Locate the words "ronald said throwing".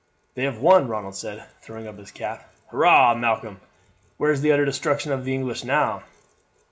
0.87-1.85